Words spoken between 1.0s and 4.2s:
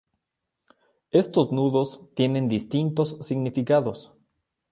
Estos nudos tienen distintos significados.